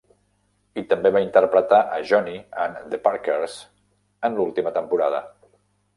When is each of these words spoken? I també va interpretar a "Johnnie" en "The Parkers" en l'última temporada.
I 0.81 0.83
també 0.93 1.09
va 1.17 1.21
interpretar 1.25 1.81
a 1.97 2.01
"Johnnie" 2.11 2.41
en 2.63 2.75
"The 2.95 3.01
Parkers" 3.09 3.59
en 4.31 4.41
l'última 4.41 4.75
temporada. 4.79 5.25